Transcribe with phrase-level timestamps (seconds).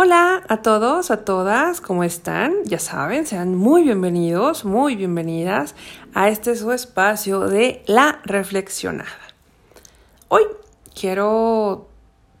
[0.00, 2.54] Hola a todos, a todas, ¿cómo están?
[2.66, 5.74] Ya saben, sean muy bienvenidos, muy bienvenidas
[6.14, 9.10] a este su espacio de la reflexionada.
[10.28, 10.44] Hoy
[10.94, 11.88] quiero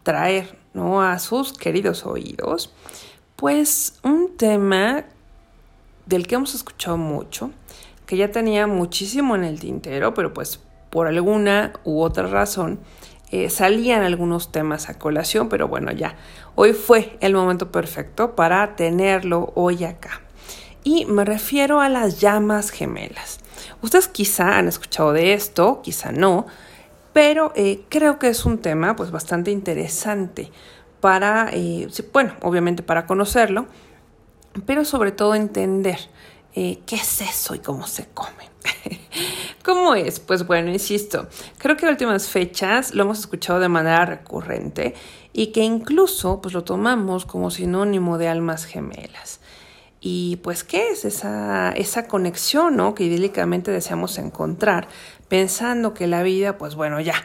[0.04, 1.02] traer ¿no?
[1.02, 2.72] a sus queridos oídos,
[3.34, 5.06] pues un tema
[6.06, 7.50] del que hemos escuchado mucho,
[8.06, 12.78] que ya tenía muchísimo en el tintero, pero pues por alguna u otra razón
[13.30, 16.16] eh, salían algunos temas a colación, pero bueno, ya,
[16.54, 20.22] hoy fue el momento perfecto para tenerlo hoy acá.
[20.82, 23.40] Y me refiero a las llamas gemelas.
[23.82, 26.46] Ustedes quizá han escuchado de esto, quizá no,
[27.12, 30.50] pero eh, creo que es un tema pues bastante interesante
[31.00, 33.66] para, eh, bueno, obviamente para conocerlo,
[34.66, 35.98] pero sobre todo entender
[36.86, 38.48] qué es eso y cómo se come.
[39.64, 40.20] ¿Cómo es?
[40.20, 44.94] Pues bueno, insisto, creo que en últimas fechas lo hemos escuchado de manera recurrente
[45.32, 49.40] y que incluso pues lo tomamos como sinónimo de almas gemelas.
[50.00, 52.94] Y pues, ¿qué es esa, esa conexión ¿no?
[52.94, 54.86] que idílicamente deseamos encontrar,
[55.26, 57.16] pensando que la vida, pues bueno, ya,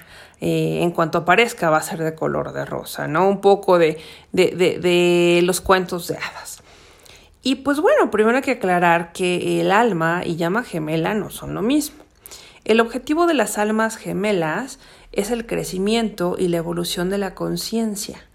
[0.42, 3.30] eh, en cuanto aparezca va a ser de color de rosa, ¿no?
[3.30, 4.00] Un poco de,
[4.32, 6.63] de, de, de los cuentos de hadas.
[7.46, 11.54] Y pues bueno, primero hay que aclarar que el alma y llama gemela no son
[11.54, 12.02] lo mismo.
[12.64, 14.80] El objetivo de las almas gemelas
[15.12, 18.26] es el crecimiento y la evolución de la conciencia,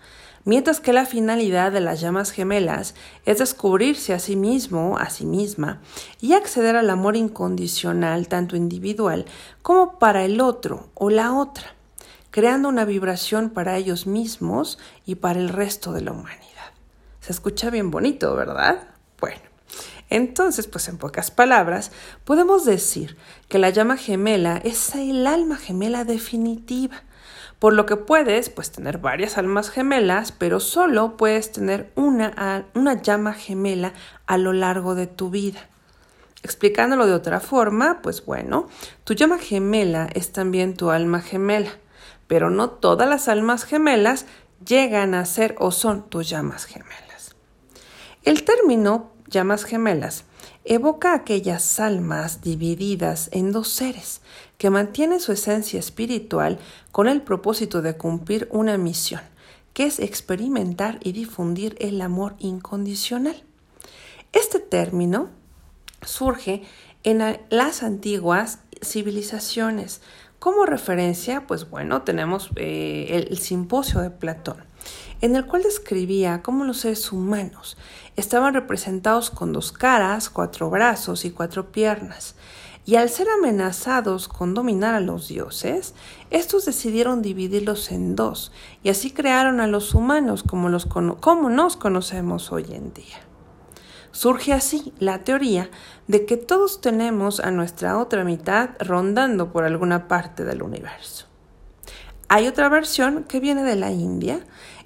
[0.45, 5.25] mientras que la finalidad de las llamas gemelas es descubrirse a sí mismo, a sí
[5.25, 5.81] misma,
[6.21, 9.25] y acceder al amor incondicional tanto individual
[9.63, 11.75] como para el otro o la otra,
[12.31, 16.45] creando una vibración para ellos mismos y para el resto de la humanidad.
[17.21, 18.98] Se escucha bien bonito, ¿verdad?
[19.21, 19.41] Bueno,
[20.11, 21.93] entonces, pues en pocas palabras,
[22.25, 23.17] podemos decir
[23.49, 27.03] que la llama gemela es el alma gemela definitiva,
[27.59, 33.03] por lo que puedes pues tener varias almas gemelas, pero solo puedes tener una, una
[33.03, 33.93] llama gemela
[34.27, 35.61] a lo largo de tu vida.
[36.43, 38.69] Explicándolo de otra forma, pues bueno,
[39.05, 41.73] tu llama gemela es también tu alma gemela,
[42.29, 44.25] pero no todas las almas gemelas
[44.65, 47.08] llegan a ser o son tus llamas gemelas.
[48.29, 50.25] El término llamas gemelas
[50.67, 54.21] evoca aquellas almas divididas en dos seres
[54.59, 56.59] que mantienen su esencia espiritual
[56.93, 59.23] con el propósito de cumplir una misión,
[59.73, 63.43] que es experimentar y difundir el amor incondicional.
[64.35, 65.31] Este término
[66.03, 66.65] surge
[67.05, 70.03] en las antiguas civilizaciones.
[70.39, 74.68] Como referencia, pues bueno, tenemos eh, el simposio de Platón
[75.21, 77.77] en el cual describía cómo los seres humanos
[78.17, 82.35] estaban representados con dos caras, cuatro brazos y cuatro piernas,
[82.85, 85.95] y al ser amenazados con dominar a los dioses,
[86.31, 88.51] estos decidieron dividirlos en dos,
[88.83, 93.19] y así crearon a los humanos como, los como nos conocemos hoy en día.
[94.11, 95.71] Surge así la teoría
[96.07, 101.27] de que todos tenemos a nuestra otra mitad rondando por alguna parte del universo.
[102.29, 104.41] Hay otra versión que viene de la India,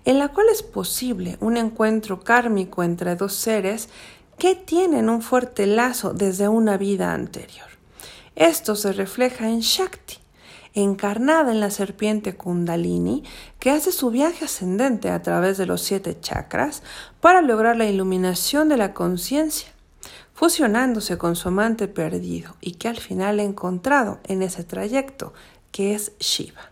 [0.05, 3.89] en la cual es posible un encuentro kármico entre dos seres
[4.39, 7.69] que tienen un fuerte lazo desde una vida anterior.
[8.35, 10.17] Esto se refleja en Shakti,
[10.75, 13.25] encarnada en la serpiente Kundalini,
[13.59, 16.83] que hace su viaje ascendente a través de los siete chakras
[17.21, 19.69] para lograr la iluminación de la conciencia,
[20.35, 25.35] fusionándose con su amante perdido y que al final ha encontrado en ese trayecto,
[25.71, 26.72] que es Shiva.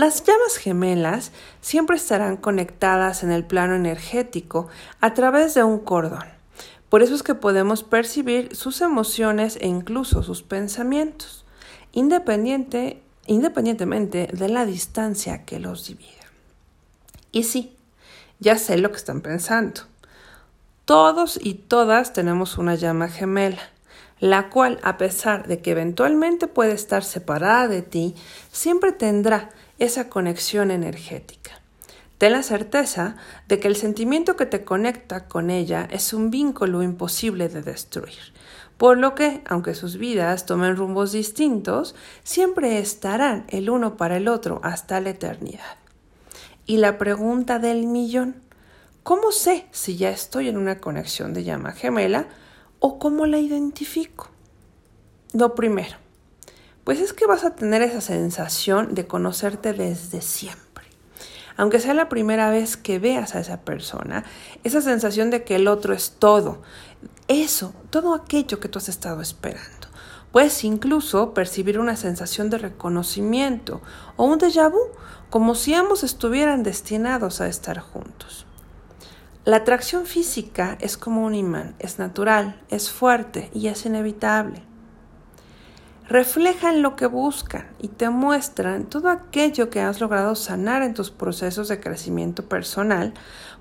[0.00, 1.30] Las llamas gemelas
[1.60, 4.68] siempre estarán conectadas en el plano energético
[5.02, 6.24] a través de un cordón.
[6.88, 11.44] Por eso es que podemos percibir sus emociones e incluso sus pensamientos,
[11.92, 16.24] independiente, independientemente de la distancia que los divida.
[17.30, 17.76] Y sí,
[18.38, 19.82] ya sé lo que están pensando.
[20.86, 23.60] Todos y todas tenemos una llama gemela,
[24.20, 28.14] la cual, a pesar de que eventualmente puede estar separada de ti,
[28.52, 31.60] siempre tendrá esa conexión energética.
[32.18, 33.16] Ten la certeza
[33.48, 38.34] de que el sentimiento que te conecta con ella es un vínculo imposible de destruir,
[38.76, 44.28] por lo que, aunque sus vidas tomen rumbos distintos, siempre estarán el uno para el
[44.28, 45.78] otro hasta la eternidad.
[46.66, 48.42] Y la pregunta del millón,
[49.02, 52.26] ¿cómo sé si ya estoy en una conexión de llama gemela
[52.80, 54.28] o cómo la identifico?
[55.32, 55.96] Lo primero,
[56.82, 60.86] pues es que vas a tener esa sensación de conocerte desde siempre.
[61.56, 64.24] Aunque sea la primera vez que veas a esa persona,
[64.64, 66.62] esa sensación de que el otro es todo,
[67.28, 69.88] eso, todo aquello que tú has estado esperando.
[70.32, 73.82] Puedes incluso percibir una sensación de reconocimiento
[74.16, 74.80] o un déjà vu,
[75.28, 78.46] como si ambos estuvieran destinados a estar juntos.
[79.46, 84.62] La atracción física es como un imán, es natural, es fuerte y es inevitable.
[86.10, 91.10] Reflejan lo que buscan y te muestran todo aquello que has logrado sanar en tus
[91.10, 93.14] procesos de crecimiento personal,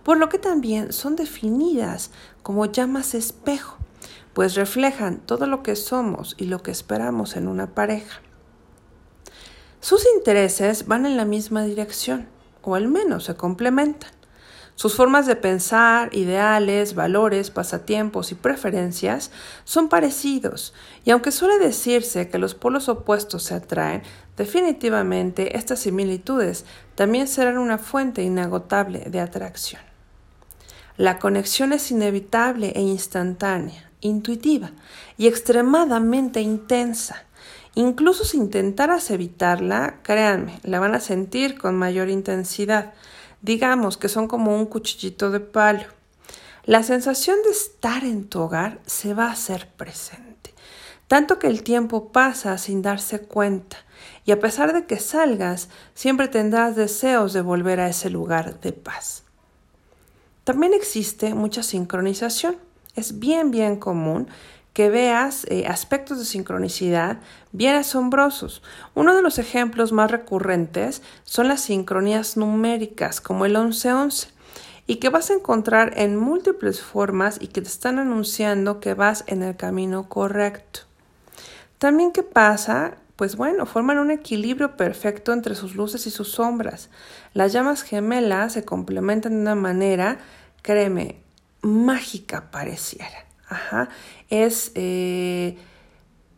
[0.04, 2.12] por lo que también son definidas
[2.44, 3.78] como llamas espejo,
[4.34, 8.20] pues reflejan todo lo que somos y lo que esperamos en una pareja.
[9.80, 12.28] Sus intereses van en la misma dirección,
[12.64, 14.19] o al menos se complementan.
[14.80, 19.30] Sus formas de pensar, ideales, valores, pasatiempos y preferencias
[19.66, 20.74] son parecidos,
[21.04, 24.04] y aunque suele decirse que los polos opuestos se atraen,
[24.38, 26.64] definitivamente estas similitudes
[26.96, 29.82] también serán una fuente inagotable de atracción.
[30.96, 34.72] La conexión es inevitable e instantánea, intuitiva
[35.18, 37.26] y extremadamente intensa.
[37.76, 42.94] Incluso si intentaras evitarla, créanme, la van a sentir con mayor intensidad
[43.42, 45.86] digamos que son como un cuchillito de palo.
[46.66, 50.54] La sensación de estar en tu hogar se va a hacer presente,
[51.08, 53.78] tanto que el tiempo pasa sin darse cuenta,
[54.26, 58.74] y a pesar de que salgas, siempre tendrás deseos de volver a ese lugar de
[58.74, 59.24] paz.
[60.44, 62.58] También existe mucha sincronización.
[62.96, 64.28] Es bien, bien común
[64.80, 67.18] que veas eh, aspectos de sincronicidad
[67.52, 68.64] bien asombrosos.
[68.96, 74.30] Uno de los ejemplos más recurrentes son las sincronías numéricas, como el 1111,
[74.88, 79.26] y que vas a encontrar en múltiples formas y que te están anunciando que vas
[79.28, 80.80] en el camino correcto.
[81.78, 82.94] También, ¿qué pasa?
[83.18, 86.90] Pues bueno, forman un equilibrio perfecto entre sus luces y sus sombras.
[87.34, 90.20] Las llamas gemelas se complementan de una manera,
[90.62, 91.22] créeme,
[91.64, 93.29] mágica pareciera.
[93.50, 93.90] Ajá.
[94.30, 95.58] Es eh,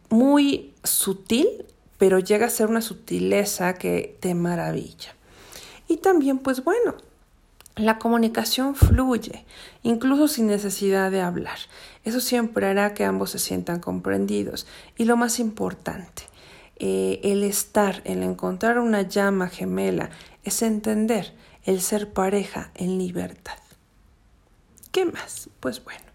[0.10, 1.48] muy sutil,
[1.98, 5.14] pero llega a ser una sutileza que te maravilla.
[5.88, 6.96] Y también, pues bueno,
[7.76, 9.46] la comunicación fluye,
[9.84, 11.58] incluso sin necesidad de hablar.
[12.04, 14.66] Eso siempre hará que ambos se sientan comprendidos.
[14.98, 16.24] Y lo más importante,
[16.78, 20.10] eh, el estar, el encontrar una llama gemela,
[20.44, 23.58] es entender el ser pareja en libertad.
[24.92, 25.50] ¿Qué más?
[25.60, 26.11] Pues bueno.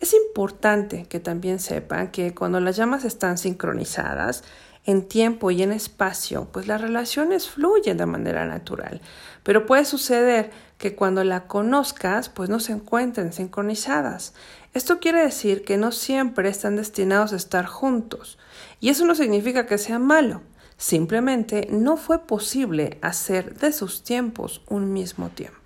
[0.00, 4.42] Es importante que también sepan que cuando las llamas están sincronizadas
[4.86, 9.02] en tiempo y en espacio, pues las relaciones fluyen de manera natural.
[9.42, 14.32] Pero puede suceder que cuando la conozcas, pues no se encuentren sincronizadas.
[14.72, 18.38] Esto quiere decir que no siempre están destinados a estar juntos.
[18.80, 20.40] Y eso no significa que sea malo.
[20.78, 25.59] Simplemente no fue posible hacer de sus tiempos un mismo tiempo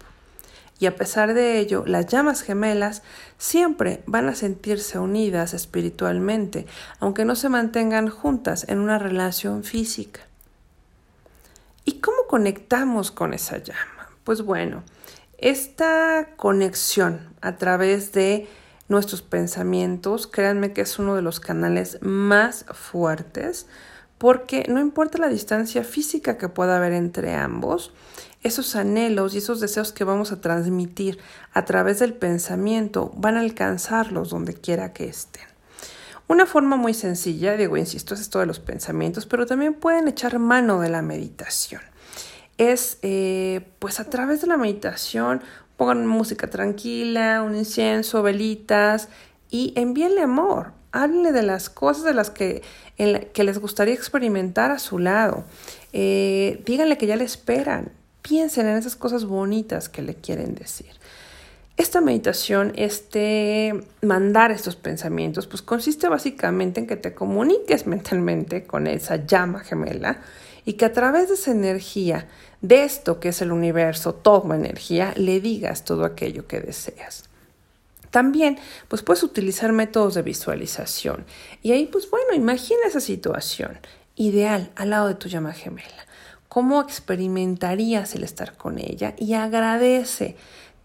[0.85, 3.03] y a pesar de ello, las llamas gemelas
[3.39, 6.67] siempre van a sentirse unidas espiritualmente,
[7.01, 10.21] aunque no se mantengan juntas en una relación física.
[11.87, 14.11] ¿Y cómo conectamos con esa llama?
[14.25, 14.83] Pues bueno,
[15.39, 18.47] esta conexión a través de
[18.89, 23.69] nuestros pensamientos, créanme que es uno de los canales más fuertes,
[24.19, 27.93] porque no importa la distancia física que pueda haber entre ambos,
[28.43, 31.19] esos anhelos y esos deseos que vamos a transmitir
[31.52, 35.55] a través del pensamiento van a alcanzarlos donde quiera que estén.
[36.26, 40.38] Una forma muy sencilla, digo, insisto, es esto de los pensamientos, pero también pueden echar
[40.38, 41.82] mano de la meditación.
[42.56, 45.43] Es, eh, pues a través de la meditación,
[45.76, 49.09] pongan música tranquila, un incienso, velitas
[49.50, 50.73] y envíenle amor.
[50.95, 52.63] Háblenle de las cosas de las que,
[52.97, 55.43] que les gustaría experimentar a su lado.
[55.93, 57.91] Eh, díganle que ya le esperan,
[58.23, 60.93] piensen en esas cosas bonitas que le quieren decir.
[61.77, 68.87] Esta meditación, este mandar estos pensamientos, pues consiste básicamente en que te comuniques mentalmente con
[68.87, 70.21] esa llama gemela
[70.65, 72.29] y que a través de esa energía,
[72.63, 77.25] de esto que es el universo, toda energía, le digas todo aquello que deseas.
[78.14, 81.25] También, pues puedes utilizar métodos de visualización
[81.62, 83.80] y ahí, pues bueno, imagina esa situación
[84.14, 86.06] ideal al lado de tu llama gemela
[86.54, 90.37] cómo experimentarías el estar con ella y agradece,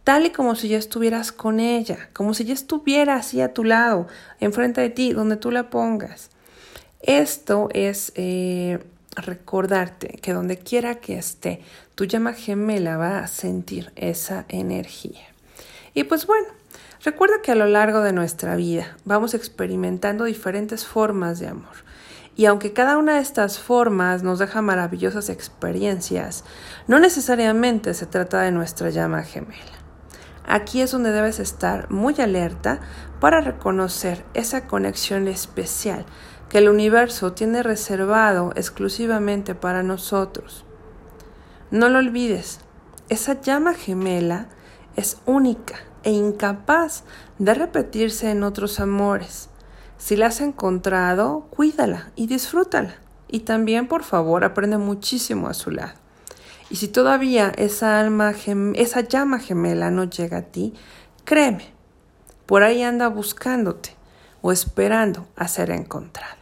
[0.03, 3.63] tal y como si ya estuvieras con ella, como si ya estuviera así a tu
[3.63, 4.07] lado,
[4.39, 6.31] enfrente de ti, donde tú la pongas.
[7.01, 8.79] Esto es eh,
[9.15, 11.61] recordarte que donde quiera que esté,
[11.93, 15.27] tu llama gemela va a sentir esa energía.
[15.93, 16.47] Y pues bueno,
[17.03, 21.75] recuerda que a lo largo de nuestra vida vamos experimentando diferentes formas de amor.
[22.35, 26.45] Y aunque cada una de estas formas nos deja maravillosas experiencias,
[26.87, 29.79] no necesariamente se trata de nuestra llama gemela.
[30.45, 32.79] Aquí es donde debes estar muy alerta
[33.19, 36.05] para reconocer esa conexión especial
[36.49, 40.65] que el universo tiene reservado exclusivamente para nosotros.
[41.71, 42.61] No lo olvides,
[43.09, 44.47] esa llama gemela
[44.95, 47.03] es única e incapaz
[47.37, 49.49] de repetirse en otros amores.
[49.97, 52.95] Si la has encontrado, cuídala y disfrútala.
[53.27, 55.93] Y también, por favor, aprende muchísimo a su lado.
[56.69, 58.33] Y si todavía esa alma,
[58.75, 60.73] esa llama gemela no llega a ti,
[61.25, 61.73] créeme,
[62.45, 63.95] por ahí anda buscándote
[64.41, 66.37] o esperando a ser encontrada.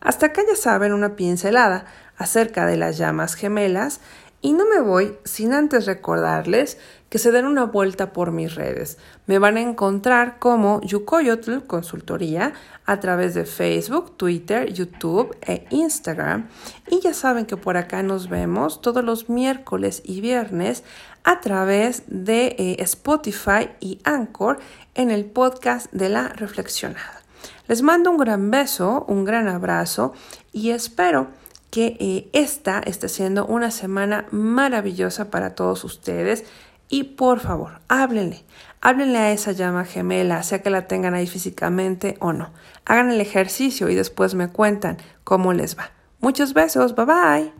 [0.00, 4.00] Hasta acá ya saben una pincelada acerca de las llamas gemelas
[4.42, 6.78] y no me voy sin antes recordarles
[7.10, 8.96] que se den una vuelta por mis redes.
[9.26, 12.52] Me van a encontrar como Yukoyotl Consultoría
[12.86, 16.48] a través de Facebook, Twitter, YouTube e Instagram.
[16.88, 20.84] Y ya saben que por acá nos vemos todos los miércoles y viernes
[21.24, 24.58] a través de eh, Spotify y Anchor
[24.94, 27.20] en el podcast de la reflexionada.
[27.66, 30.12] Les mando un gran beso, un gran abrazo
[30.52, 31.28] y espero
[31.70, 36.44] que eh, esta esté siendo una semana maravillosa para todos ustedes.
[36.88, 38.44] Y por favor, háblenle,
[38.80, 42.50] háblenle a esa llama gemela, sea que la tengan ahí físicamente o no.
[42.84, 45.92] Hagan el ejercicio y después me cuentan cómo les va.
[46.18, 47.52] Muchos besos, bye bye.